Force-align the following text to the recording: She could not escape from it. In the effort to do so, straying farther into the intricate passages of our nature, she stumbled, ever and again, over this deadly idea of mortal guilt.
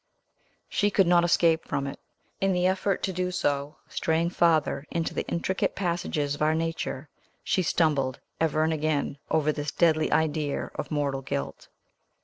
She 0.67 0.89
could 0.89 1.05
not 1.05 1.23
escape 1.23 1.63
from 1.63 1.85
it. 1.85 1.99
In 2.39 2.53
the 2.53 2.65
effort 2.65 3.03
to 3.03 3.13
do 3.13 3.29
so, 3.29 3.77
straying 3.87 4.31
farther 4.31 4.87
into 4.89 5.13
the 5.13 5.27
intricate 5.27 5.75
passages 5.75 6.33
of 6.33 6.41
our 6.41 6.55
nature, 6.55 7.07
she 7.43 7.61
stumbled, 7.61 8.19
ever 8.39 8.63
and 8.63 8.73
again, 8.73 9.19
over 9.29 9.51
this 9.51 9.71
deadly 9.71 10.11
idea 10.11 10.71
of 10.73 10.89
mortal 10.89 11.21
guilt. 11.21 11.67